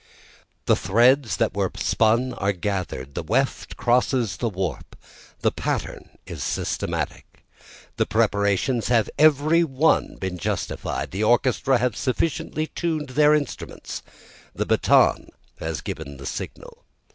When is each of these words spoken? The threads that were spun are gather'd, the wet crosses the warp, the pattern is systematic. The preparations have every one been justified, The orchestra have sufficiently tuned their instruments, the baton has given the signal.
The 0.65 0.75
threads 0.75 1.37
that 1.37 1.53
were 1.53 1.69
spun 1.77 2.33
are 2.33 2.53
gather'd, 2.53 3.13
the 3.13 3.21
wet 3.21 3.77
crosses 3.77 4.37
the 4.37 4.49
warp, 4.49 4.95
the 5.41 5.51
pattern 5.51 6.09
is 6.25 6.43
systematic. 6.43 7.45
The 7.97 8.07
preparations 8.07 8.87
have 8.87 9.11
every 9.19 9.63
one 9.63 10.15
been 10.15 10.39
justified, 10.39 11.11
The 11.11 11.23
orchestra 11.23 11.77
have 11.77 11.95
sufficiently 11.95 12.65
tuned 12.65 13.09
their 13.09 13.35
instruments, 13.35 14.01
the 14.55 14.65
baton 14.65 15.29
has 15.59 15.81
given 15.81 16.17
the 16.17 16.25
signal. 16.25 16.83